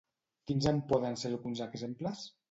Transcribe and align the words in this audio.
Quins 0.51 0.67
en 0.71 0.79
poden 0.91 1.19
ser 1.23 1.31
alguns 1.33 1.61
exemples? 1.67 2.25